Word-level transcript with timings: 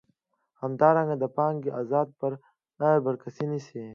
همدارنګه 0.61 1.15
د 1.19 1.25
پانګې 1.35 1.69
ازادي 1.81 2.13
په 2.19 2.27
بر 3.03 3.15
کې 3.21 3.43
نیسي. 3.51 3.83